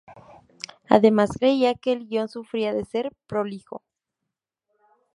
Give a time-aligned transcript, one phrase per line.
[0.89, 3.83] Además, creía que el guión sufría de ser "prolijo".